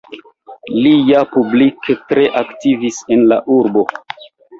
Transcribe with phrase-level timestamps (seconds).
[0.85, 3.85] Li ja publike tre aktivis en la urbo.